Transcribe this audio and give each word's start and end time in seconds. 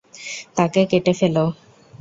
তাকে 0.57 0.81
কেটে 0.91 1.13
ফেলো! 1.19 1.45